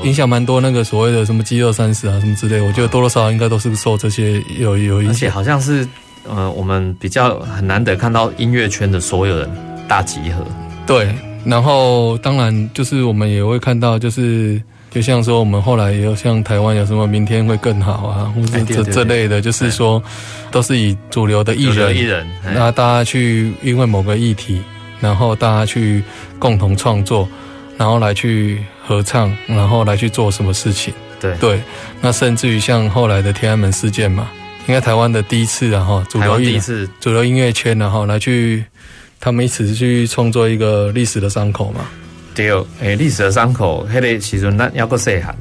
[0.03, 5.11] 影响蛮多那个所谓的什么饥饿三十啊什么之类，我觉得多多少少应该都是受这些有有影响。
[5.11, 5.87] 而且好像是
[6.27, 9.49] 呃，我们比较很难得看到音乐圈的所有人
[9.87, 10.43] 大集合。
[10.87, 11.13] 对，
[11.45, 14.61] 然后当然就是我们也会看到就是。
[14.95, 20.01] 就像说，我们后来也有像台湾有什么明天会更好啊，或者这这类的，就是说，
[20.51, 24.61] 都是以主流的艺人，艺人，那大家去因为某个议题，
[25.01, 26.01] 然后大家去
[26.39, 27.27] 共同创作，
[27.75, 30.93] 然后来去合唱，然后来去做什么事情？
[31.19, 31.61] 对对，
[31.99, 34.29] 那甚至于像后来的天安门事件嘛，
[34.65, 38.63] 应该台湾的第一次，然后主流第一次主流音乐圈，然后来去
[39.19, 41.81] 他们一起去创作一个历史的伤口嘛。
[42.35, 45.33] 对，诶，历史的伤口，迄个时阵咱要搁细汉，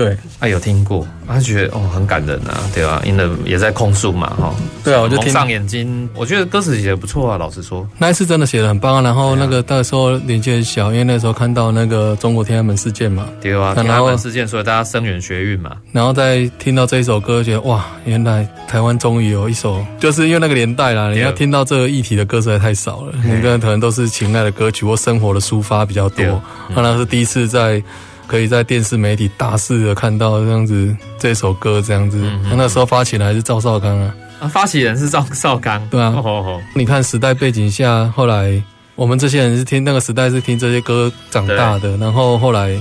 [0.00, 3.02] 对，啊有听过，他觉得哦很感人啊，对吧？
[3.04, 9.02] 因为也在控诉嘛，哈，对啊，我就蒙上眼睛，我觉得歌词写得不错啊，老实说，那一次真的写得很棒啊。
[9.02, 15.76] 然后那个那时候年纪很小，因为那时候看到那个中国天安门事件嘛，对啊，天安门事件，所以大家声援学运嘛。
[15.92, 26.42] 然后再听到这一首歌，觉得哇，原来台湾终于有一首，就是因为那个年代啦，你要听到这个议题的歌实在太少了，每个人可能都是情爱的歌曲或生活的抒发比较多，
[26.74, 27.82] 可能是第一次在。
[28.30, 32.16] 可以在电视媒体大肆的看到这样子这首歌这样子，
[32.56, 38.62] 那时候发起来是赵少康啊，啊，发起人是赵少康，对啊，哦哦、你看时代背景下，后来
[38.94, 42.80] 我们这些人是听那个时代是听这些歌长大的，然后后来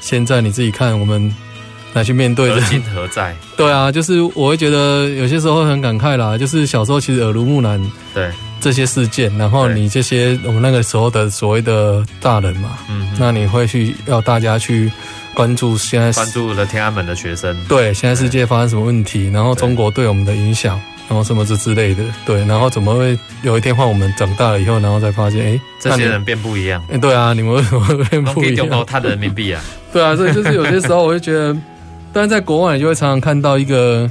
[0.00, 1.34] 现在你自己看我们
[1.94, 3.34] 来去面对的，何今何在？
[3.56, 6.36] 对啊，就是我会觉得有些时候会很感慨啦。
[6.36, 7.80] 就是小时候其实耳濡目染，
[8.12, 8.30] 对
[8.60, 14.90] 这些事件，然后你这些我们那个时候的所谓的大人嘛，嗯，那你会去要大家去
[15.34, 20.80] 关注现在关注了天安门的学生，对现在世界发生什么问题，然后中国对我们的影响。
[21.08, 26.80] 然后什么之之类的，对，然后怎么会有一天换我们长大了以后，然后再发现，哎，这些人变不一样。
[26.88, 28.58] 哎，对啊，你们为什么会变不一样？
[28.58, 29.60] 用到他的人民币啊？
[29.92, 31.56] 对啊，所以就是有些时候，我就觉得，
[32.12, 34.08] 但是在国外，你就会常常看到一个。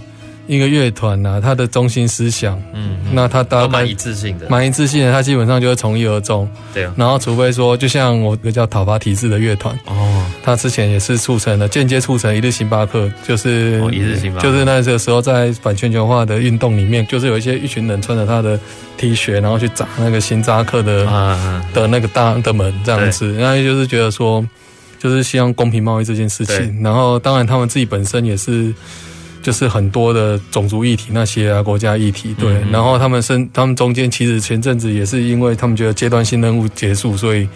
[0.49, 6.93] 一个乐团呐，它的中心思想，嗯，那它大概蛮一致性的，蛮一致性的，它基本上就是从一而终，对啊。
[6.97, 18.59] 然后除非说，就像我一个叫讨伐体制的乐团，哦，他之前也是促成了，间接促成一日星巴克，就是、哦、一日星巴克，就是那个时候在反全球化的运动里面，就是有一些一群人穿着他的
[18.97, 24.43] T 恤，然后去砸那个星巴克的、啊、的那个大的门这样子，然后就是觉得说，
[24.97, 28.73] 就是希望公平贸易这件事情，然后当然他们自己本身也是。
[29.41, 37.47] 就是很多的种族议题那些啊，国家议题对，嗯嗯，然后他们身他们中间其实前阵子也是因为他们觉得阶段性任务结束，所以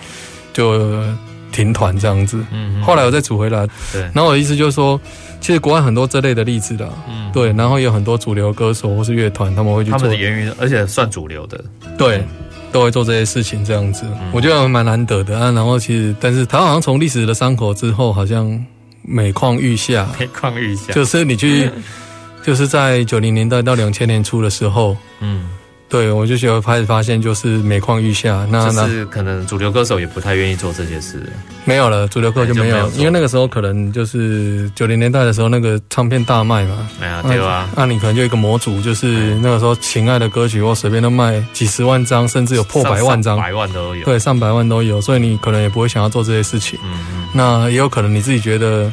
[0.54, 1.04] 就
[1.52, 2.38] 停团这样子。
[2.52, 3.68] 嗯，嗯，后来我再组回来。
[3.92, 5.00] 对，然后我的意思就是说，
[5.42, 11.64] 其实国外很多这类的例子的，嗯，对，然后有很多主流歌手或是乐团，他们会去做他们的言语，而且算主流的，
[11.98, 12.24] 对，
[12.72, 15.52] 都会做这些事情这样子，嗯、我觉得蛮难得的啊。
[15.52, 18.66] 然后其实，但是他好像从历史的伤口之后，好像。
[19.04, 21.70] 每况愈下，每况愈下，就是你去，
[22.44, 25.50] 就是在九零年代到两千年初的时候，嗯，
[25.94, 28.48] 对，我就觉得开始发现，就是每况愈下。
[28.50, 31.22] 那那是可能主流歌手也不太愿意做这些事，
[31.66, 47.28] 没有了，主流歌手就没有，没有，因为那个时候可能就是九零年代的时候，那个唱片大卖嘛，哎呀，对啊，那你可能就一个模组，就是那个时候情爱的歌曲，我随便都卖几十万张，甚至有破百万张，百万都有，对，上百万都有，所以你可能也不会想要做这些事情，嗯嗯。
[47.34, 48.92] 那也有可能你自己觉得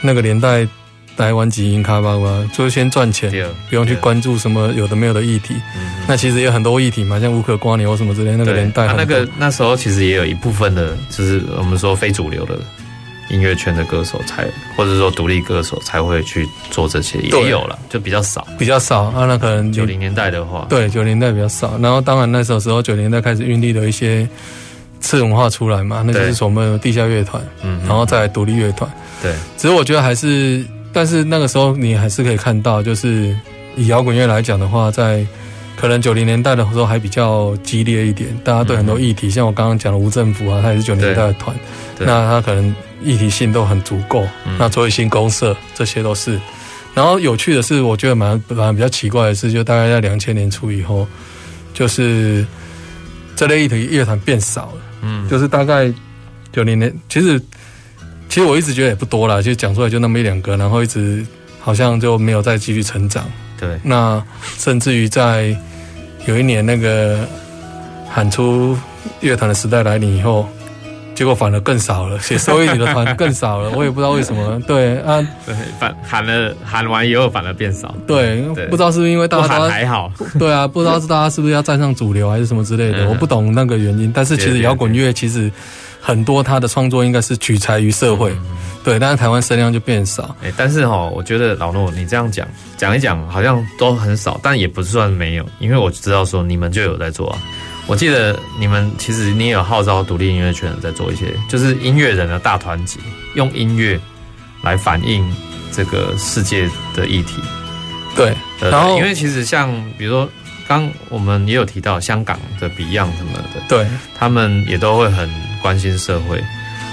[0.00, 0.64] 那个年代
[1.20, 3.30] 台湾基因卡巴吧，就先赚钱，
[3.68, 5.54] 不用去关注什么有的没有的议题。
[6.08, 8.34] 那其实也有很多议题嘛，像无壳蜗牛什么之类。
[8.36, 12.58] 那个年代，那个那时候其实也有一部分的，就是我们说非主流的
[13.28, 19.26] 音乐圈的歌手才，或者说独立歌手才会去做这些，也有了，就比较少，比较少啊。
[19.26, 21.76] 那可能九零年代的话，对，九零年代比较少。
[21.82, 24.26] 然后当然那时候时候九零年代开始运力的一些。
[25.02, 28.88] 次文化出来嘛，那就是我们地下乐团，嗯，然后再来独立乐团，
[29.22, 29.34] 对。
[29.56, 30.62] 只是我觉得还是，
[30.92, 33.36] 但是那个时候你还是可以看到，就是
[33.76, 35.24] 以摇滚乐来讲的话，在
[35.76, 41.56] 可能九零年代的时候还比较激烈一点，大家对很多议题，嗯、像我刚刚讲的无政府啊，他也是九零年代的团，
[41.98, 44.26] 那他可能议题性都很足够。
[44.58, 46.38] 那作为新公社，这些都是。
[46.92, 51.06] 然后有趣的是，我觉得蛮蛮比较奇怪的是，就大概在两千年初以后，
[51.72, 52.44] 就是
[53.36, 54.82] 这类议题乐团变少了。
[55.02, 55.90] 嗯，就是大概
[56.52, 57.40] 九零年，其实
[58.30, 61.26] 其实我一直觉得也不多啦，就讲出来就那么一两个，然后一直
[61.60, 63.24] 好像就没有再继续成长。
[63.58, 64.22] 对，那
[64.56, 65.54] 甚至于在
[66.26, 67.28] 有一年那个
[68.08, 68.78] 喊出
[69.20, 70.48] 乐团的时代来临以后，
[71.12, 74.58] 结果反而更少了，写收益的团更少了，我也不知道为什么。
[74.64, 77.92] 对啊，对，反喊了喊完以后反而变少。
[78.06, 80.10] 对，对不知道是不是因为大家还好。
[80.38, 84.12] 对啊，不知道是大家是不是要站上主流还是什么之类的，我不懂那个原因。
[84.14, 85.50] 但是其实摇滚乐其实
[86.00, 88.34] 很多他的创作应该是取材于社会，
[88.82, 90.34] 对，但是台湾声量就变少。
[90.42, 97.38] 哎，但是哈，我觉得老诺你这样讲讲一讲，好像都很少，但也不算没有，因为我知道说你们就有在做啊。
[97.86, 103.00] 我记得你们其实你也有号召独立音乐圈在做一些，就是音乐人的大团结，
[103.34, 103.98] 用音乐
[104.62, 105.28] 来反映
[105.72, 107.42] 这个世界的议题。
[108.14, 110.28] 对，然后因为其实像比如说，
[110.68, 113.86] 刚我们也有提到香港的 Beyond 什么的，对，
[114.16, 115.28] 他们也都会很
[115.62, 116.42] 关心社会。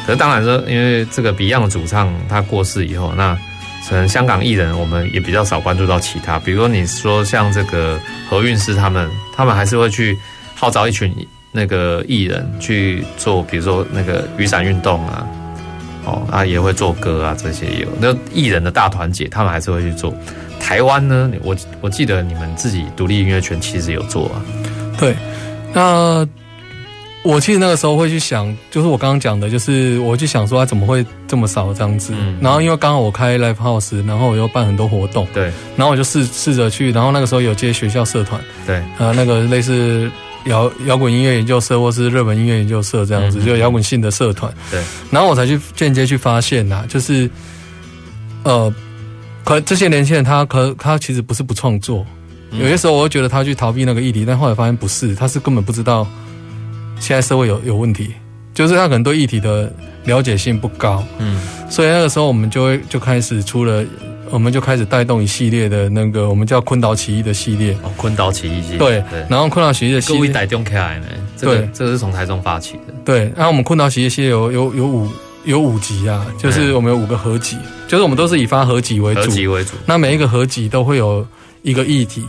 [0.06, 3.38] 可是当然说，因为这个 Beyond 主唱他过世以后，那
[3.90, 6.40] 可能香港艺人我们也比较少关注到其他。
[6.40, 8.00] 比如说你说像这个
[8.30, 10.18] 何韵诗他们，他们还是会去。
[10.60, 11.14] 号召一群
[11.52, 15.28] 那个艺人去做，比如说那个雨伞运动啊，
[16.04, 20.12] 哦啊也会做歌啊，这些有那艺人的大团结，他们还是会去做。
[20.60, 24.42] 台湾呢，我我记得你们自己独立音乐圈其实有做啊。
[24.98, 25.16] 对，
[25.76, 26.28] 那
[27.28, 32.14] 我其实那个时候会去想，就是我刚刚讲的，就是我去想说，他怎么会这么少这样子？
[32.16, 40.10] 嗯、然后因为刚好我开 live house，然后我又办很多活动，对，然后我就试试着去，然后那个时候有接学校社团，对，呃，那个类似。
[40.46, 44.50] 摇摇滚音乐研究社或是热门音乐研究社这样子，嗯、就摇滚性的社团。
[44.72, 47.30] 对，然后我才去间接去发现呐、啊，就是，
[48.44, 48.74] 呃，
[49.44, 52.06] 可这些年轻人他可他其实不是不创作，
[52.52, 56.08] 嗯、有些时候我会觉得他去逃避那个议题，但后来发现不是，他是根本不知道
[57.00, 58.14] 现在社会有有问题，
[58.54, 59.72] 就是他可能对议题的
[60.06, 63.84] 了解性不高，嗯，所以那个时候我们就会就开始出了，
[64.30, 70.32] 我们就开始带动一系列的那个我们叫昆岛起义的系列，哦，昆岛起义系列，对，对，然后昆岛起义的系列。
[70.32, 71.08] 带动起来呢，
[71.40, 75.10] 对，这个是从台中发起的，对，然后我们昆岛起义系列有有有五
[75.46, 81.26] 有五集啊，就是我们有五个合集，就是我们都是以发合集为主，合集为主，那每一个合集都会有
[81.62, 82.26] 一个议题。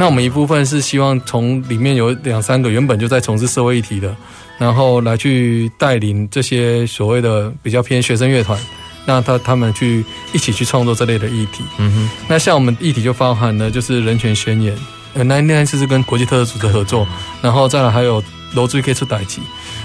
[0.00, 4.16] 那我们一部分是希望从里面有两三个原本就在从事社会议题的，
[4.56, 8.58] 然后来去带领这些所谓的比较偏学生乐团，
[9.04, 11.62] 那他他们去一起去创作这类的议题。
[11.76, 12.10] 嗯哼。
[12.26, 14.74] 那像我们议题就包含了就是人权宣言，
[15.12, 17.06] 呃，那那次是跟国际特赦组织合作，
[17.42, 18.24] 然后再来还有
[18.54, 19.38] 罗追可以出代志，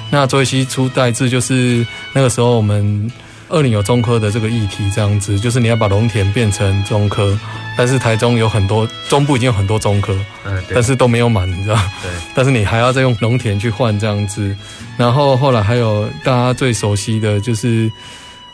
[0.09, 3.11] 那周期出代志就是那个时候我们。
[3.47, 7.37] 二林有中科的这个议题，这样子就是你要把农田变成中科，
[7.77, 11.75] 但是台中有很多中部已经有很多中科，嗯，但是都没有满，你知道？
[12.01, 12.09] 对。
[12.33, 14.55] 但是你还要再用农田去换这样子，
[14.97, 17.89] 然后后来还有大家最熟悉的就是，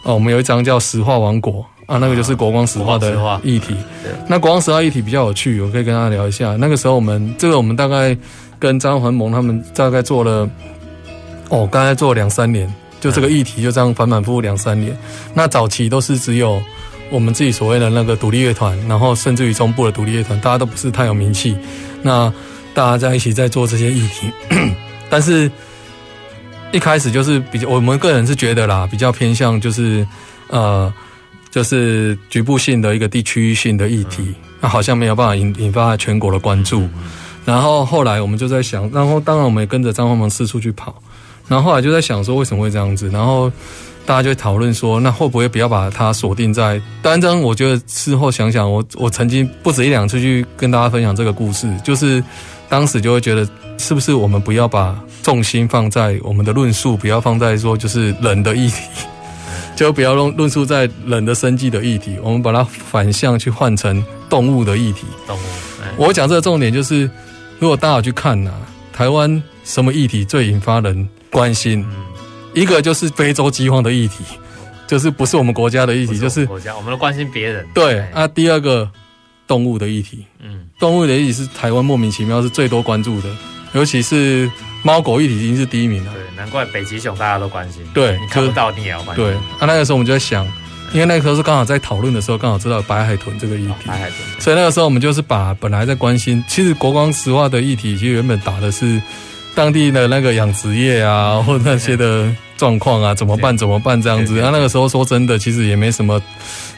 [0.04, 3.76] 哦，我们有一张叫石化王国啊，那个就是国光石化的议题。
[4.04, 4.12] 对。
[4.28, 6.58] 那国光石化议题比较有趣，我可以跟大家聊一下。
[6.58, 8.16] 那个时候我们这个我们大概
[8.60, 10.50] 跟张环萌他们大概做了，
[11.48, 12.72] 哦，刚才做了两三年。
[13.02, 14.96] 就这个议题就这样反反复复两三年，
[15.34, 16.62] 那早期都是只有
[17.10, 21.58] 我们自己所谓的那个独立乐团，然后甚至于中部的独立乐团，大家都不是太有名气，
[22.04, 22.32] 那
[22.74, 24.32] 大家在一起在做这些议题，
[25.10, 25.52] 但是
[26.72, 30.08] 一开始就是比较，我们个人是觉得啦，比较偏向就是
[30.48, 30.94] 呃，
[31.50, 36.88] 就是局部性的一个地区性的议题，那好像没有办法引引发全国的关注，
[37.44, 40.96] 然后后来我们就在想，然后当然我们也跟着张华萌四处去跑。
[41.52, 43.52] 然后后来就在想说为什么会这样子，然后
[44.06, 47.42] 大家就会讨论说，那会不会不要把它锁定在单张？
[47.42, 52.24] 我觉得事后想想，我我曾经不止一两次去跟大家分享这个故事，就是
[52.70, 53.46] 当时就会觉得，
[53.78, 58.78] 是不是我们不要把重心放在我们的论述，不要放在说就是人的议题，
[59.76, 65.06] 就不要论论述在人的生计的议题，我们把它反向去换成动物的议题。
[65.28, 65.42] 动物，
[65.98, 67.10] 我讲这个重点就是，
[67.60, 71.86] 如果大家去看呐、啊，台湾什么议题最引发人关心，
[72.54, 74.24] 一个就是非洲饥荒的议题，
[74.88, 77.66] 就是不是我们国家的议题，就是国家，我们都关心别人。
[77.74, 78.90] 对啊，第二个
[79.48, 83.30] 动物的议题，嗯，动物的议题是台湾莫名其妙是最多关注的，
[83.74, 84.50] 尤其是
[84.84, 86.12] 猫狗议题已经是第一名了。
[86.12, 87.82] 对，难怪北极熊大家都关心。
[87.94, 89.24] 对，你看不到你也要关心。
[89.24, 90.46] 对，啊，那个时候我们就在想，
[90.92, 94.42] 因为那个时候是刚好在讨论的时候，刚好知道白海豚这个议题，白海豚。
[94.42, 99.02] 所以那个时候我们就是把本来在关心，其实国光石化的议题，其实原本打的是。
[99.54, 103.56] 当地的那个养殖业啊，或那些的状况啊，怎么办？
[103.58, 104.02] 怎么办？
[104.02, 104.38] 这样子。
[104.38, 106.22] 然后那个时候说真的，其实也没什么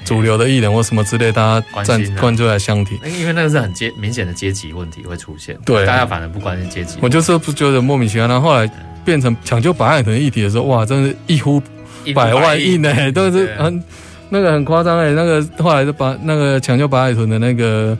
[0.04, 2.98] 主流的艺人或什么之类，大家站关注在相挺。
[3.20, 6.98] 因为那个是很阶明显的阶级问题会出现，对，大家反而不关心阶级。
[7.00, 8.28] 我就是不觉得莫名其妙。
[8.28, 8.70] 然后后来
[9.06, 11.62] 变成抢救白海豚议题的时候，哇，真是一呼
[12.16, 13.84] 百万应呢，都是很
[14.30, 15.12] 那个很夸张哎。
[15.12, 17.96] 那个后来就把那个抢救白海豚的那个。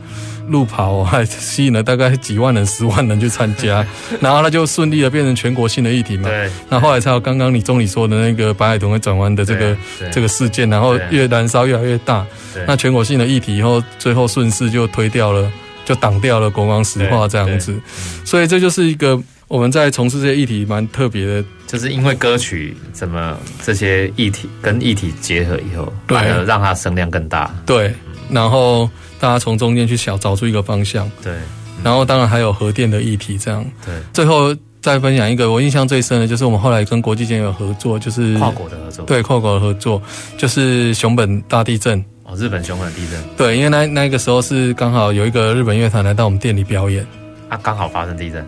[0.48, 3.86] 路跑还吸引了大概几万人、十万人去参加，
[4.20, 6.30] 然后他就顺利的变成全国性的议题嘛。
[6.30, 6.50] 对。
[6.70, 9.76] 那后，后来才有刚刚你钟理说的那个白海豚会转弯的这个
[10.12, 12.26] 这个事件，然后越燃烧越来越大。
[12.68, 15.52] 那全国性的议题以后，最后顺势就推掉了，
[15.86, 17.80] 就挡掉了国光石化这样子。
[18.26, 27.54] 所以这就是一个我们在从事这些议题蛮特别的，就是因为歌曲怎么这些议题跟议题结合以后，反而让它声量更大。
[27.66, 27.94] 对，
[28.30, 28.90] 然后。
[29.24, 31.34] 大家从中间去想找出一个方向，对，
[31.82, 40.02] 然后当然还有核电的议题，这样，对，最后再分享一个我印象最深的就是我们后来跟国际间有合作，就是跨国的合作，对，跨国的合作
[40.38, 42.04] 就是熊本大地震。
[42.26, 47.08] 哦，日本熊本地震，对，因为那那个时候是刚好有一个日本乐团来到我们店里表演，
[47.48, 48.46] 啊，刚好发生地震，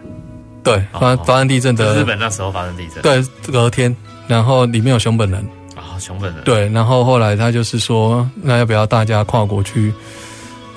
[0.62, 3.96] 对，发发生地震的日本那时候发生地震，对，隔天，
[4.28, 5.40] 然后里面有熊本人。
[5.74, 9.94] 啊，熊本人，对，然后后来他就是说，那要不要大家跨国去？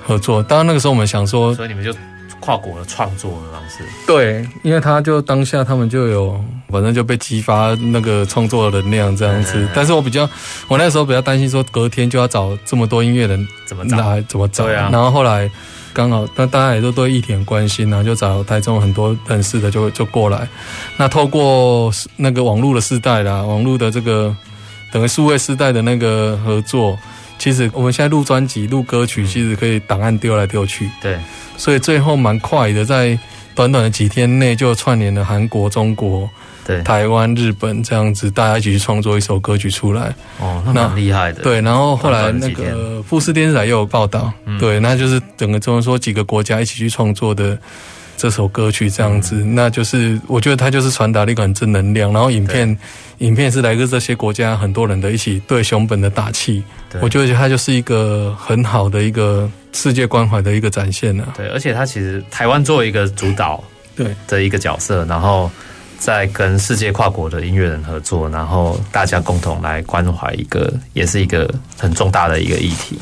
[0.09, 1.93] 合作，当然那个时候我们想说，所以你们就
[2.41, 3.85] 跨国的创作的方式。
[4.07, 9.69] 对，因为他就当下他们就有，反正就被激发那个创作的能量这样子。
[9.75, 10.27] 但是我比较，
[10.67, 14.19] 我那时候比较担心说，隔天就要找这么多音乐人怎么找？
[14.23, 14.65] 怎么找？
[14.65, 14.89] 对啊。
[14.91, 15.51] 然后后来
[15.93, 20.49] 刚好，那大家也都对议题很关心，然后就找台中很多认识的就就过来。
[20.97, 24.35] 那透过那个网络的时代啦，网络的这个
[24.91, 26.99] 等于数位时代的那个合作。
[27.39, 30.91] 其实我们现在录专辑、录歌曲，其实可以档案丢来丢去。
[31.01, 31.17] 对，
[31.57, 33.19] 所以最后蛮快的，在
[33.55, 36.29] 短短的几天内就串联了韩国、中国、
[36.65, 40.15] 对台湾、日本这样子，大家一起去创作一首歌曲出来。
[40.39, 41.43] 哦，那蛮厉害的。
[41.43, 47.59] 对，然后后来那个富士电视台又有报道，嗯、对，那就是整个中文说几个国家一起去创作的
[48.19, 52.13] 这首歌曲这样子，那就是我觉得它就是传达了一个很正能量。
[52.13, 52.77] 然后影片，
[53.19, 56.63] 影片是来自这些国家很多人的一起对熊本的打气。
[57.01, 61.29] 我觉得它就是一个很好的一个世界关怀的一个展现呢。
[61.37, 63.63] 对，而且它其实台湾作为一个主导
[63.95, 65.49] 对的一个角色，然后
[65.99, 71.49] 在跟世界跨国的音乐人合作，然后大家共同来关怀一个，也是一个
[71.79, 72.99] 很重大的一个议题。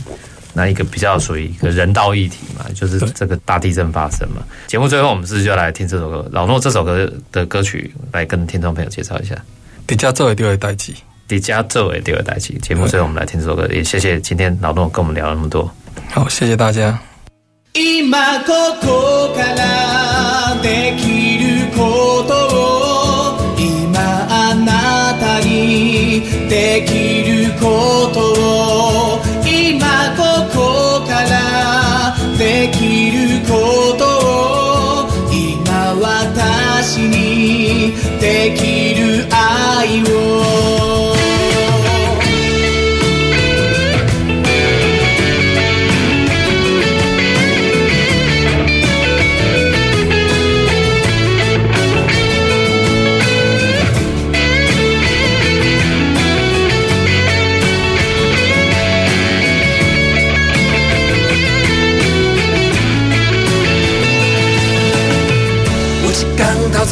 [0.56, 4.42] 那一个比较属于一个人道议题嘛，就是这个大地震发生嘛。
[4.66, 6.26] 节目最后我们是不是就来听这首歌？
[6.32, 9.36] 老诺这首歌的歌曲，来跟听众朋友介绍一下。
[9.86, 10.94] 迪迦做的第二代机，
[11.28, 12.54] 迪迦做的第二代机。
[12.62, 15.70] 节目最后我们来听这首歌，也谢谢今天老诺跟我们聊了那么多。
[16.10, 16.98] 好，谢谢大家。
[26.48, 26.86] で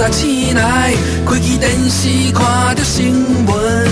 [0.04, 0.93] 早起来，
[1.26, 3.12] 开机电视看着新
[3.45, 3.88] 闻。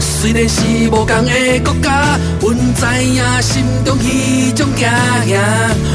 [0.00, 5.38] 虽然是无同的国家，阮知影心中迄种惊吓。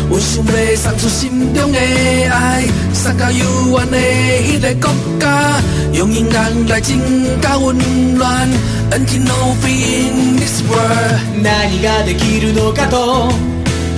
[0.10, 5.62] 阮想要送出心中的爱，送到遥远的迄个国家，
[5.94, 6.98] 用音乐来增
[7.42, 7.76] 加温
[8.16, 8.48] 暖。
[8.92, 13.32] Until no fear in this world，何ができるのかと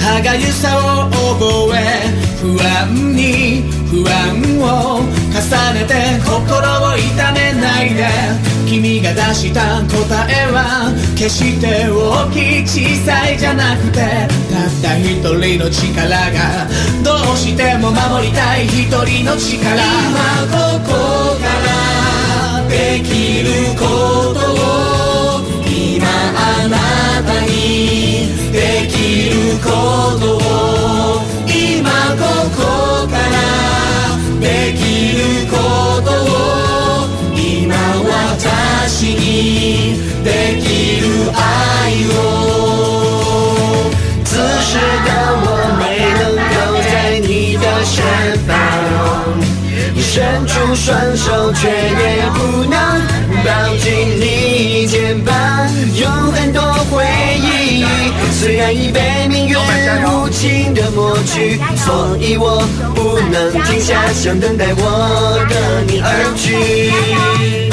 [0.06, 5.42] 歯がゆさを覚え不安に不安を重
[5.74, 8.06] ねて心を痛めないで
[8.68, 16.68] 君が出した答えは决して大きい小さいじゃなくてたった一人の力が
[17.02, 24.45] どうしても守りたい一人の力今ここからできること
[50.74, 53.00] 双手却也不能
[53.44, 55.34] 抱紧你肩膀
[55.94, 57.04] 有很多回
[57.40, 57.84] 忆
[58.32, 62.62] 虽然已被命运无情的抹去，所以我
[62.94, 67.65] 不能停下，想等待我的你而去。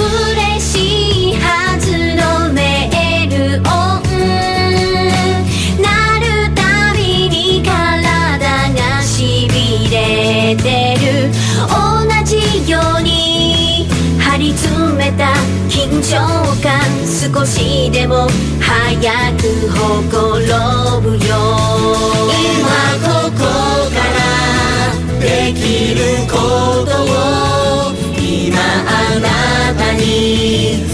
[16.13, 16.69] 紧张感
[17.07, 18.27] 少しでも
[18.61, 19.01] 早
[19.35, 21.33] くほころぶよ。
[22.29, 22.69] 今
[23.01, 23.39] ここ
[23.89, 24.21] から
[25.19, 26.37] できるこ
[26.85, 27.09] とを。
[28.15, 30.05] 今あなたに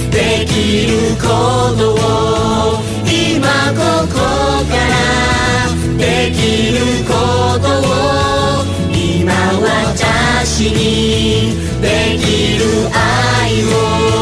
[0.09, 1.27] できるこ
[1.77, 2.79] とを。
[3.03, 3.43] 今
[3.75, 4.15] ここ
[4.69, 4.95] から
[5.97, 7.11] できるこ
[7.59, 8.63] とを
[8.93, 12.63] 今私にできる
[12.93, 13.65] 爱
[14.15, 14.18] を。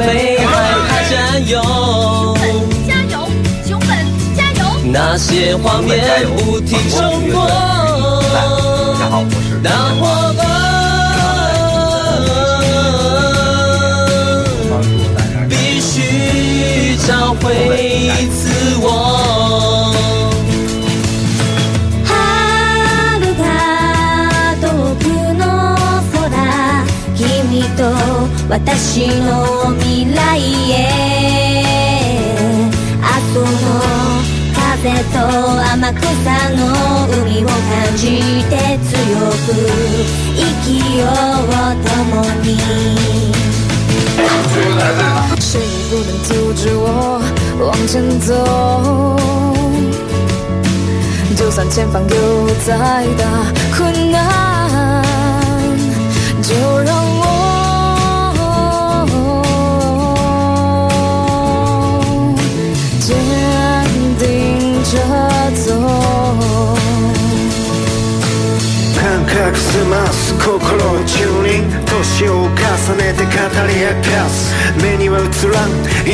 [0.00, 0.44] 曾被害
[0.88, 2.42] 怕占有，熊本
[2.88, 3.28] 加油，
[3.66, 3.88] 熊本
[4.34, 4.64] 加油！
[4.90, 7.46] 那些画面不停重播。
[8.32, 8.40] 大
[8.98, 9.68] 家好，我是大
[10.00, 10.02] 伙
[10.38, 10.40] 伴，
[15.50, 17.44] 必须找回
[28.50, 30.18] 私の未来
[30.72, 30.74] へ。
[33.00, 33.46] 阿苏の
[34.54, 34.58] 风
[35.12, 35.16] と
[35.72, 36.02] 天草
[36.56, 36.60] の
[37.22, 37.54] 海を感
[37.96, 38.02] じ
[38.50, 38.52] て
[38.90, 38.92] 强
[39.46, 39.54] く
[40.34, 41.48] 生きよう
[41.86, 41.88] 共
[42.42, 42.48] に。
[45.38, 46.84] 谁也不能阻止我
[47.60, 48.28] 往前走，
[51.36, 52.14] 就算前方有
[52.66, 52.68] 再
[53.16, 53.22] 大
[53.76, 53.78] 困
[54.10, 54.18] 难，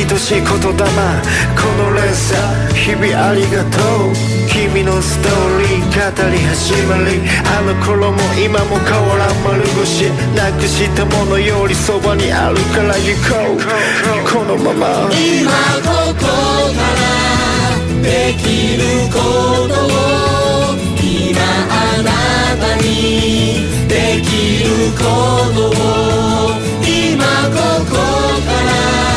[0.07, 0.55] ん爱しい言霊こ
[1.77, 2.37] の连锁
[2.73, 3.77] 日々ありがと
[4.07, 4.15] う。
[4.47, 10.09] 君のストーリー语り始まりあの顷も今も変わらん丸腰。
[10.35, 13.59] なくしたものよりそばにあるから行こう。
[14.31, 15.51] このまま今
[15.83, 17.03] ここから
[18.01, 19.19] できるこ
[19.67, 21.37] とを今
[21.69, 22.09] あな
[22.65, 22.87] たに
[23.89, 24.65] できる
[24.97, 25.03] こ
[25.53, 25.71] とを
[26.81, 27.91] 今ここ
[28.45, 29.16] から。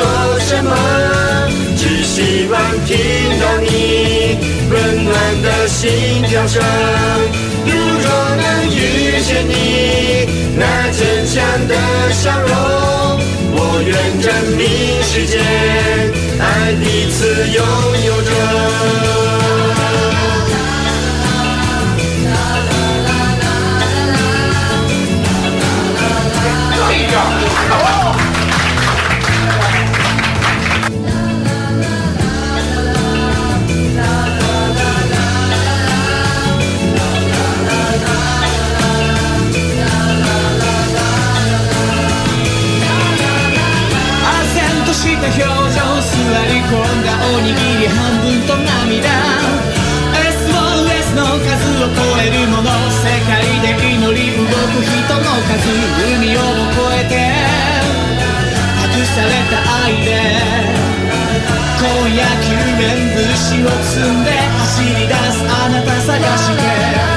[0.00, 0.70] 够去做什么
[1.76, 2.96] 只希望听
[3.40, 4.38] 到你
[4.70, 6.62] 温暖的心跳声
[7.66, 9.52] 如若能遇见你
[10.56, 11.74] 那坚强的
[12.12, 12.50] 笑容
[13.52, 14.60] 我愿证明
[15.02, 15.38] 世界
[16.38, 17.18] 爱彼此
[17.52, 17.58] 拥
[18.06, 18.30] 有着。
[27.70, 28.39] 唖
[45.20, 46.16] た表情座
[46.48, 49.12] り込んだおにぎり半分と涙。
[50.16, 55.60] SOS の数を超えるもの世界で祈り动く人の数
[56.16, 57.12] 海を越えて。
[58.80, 60.08] 托された爱で。
[61.80, 67.09] 今夜救援物资を积んで走り出すあなた探して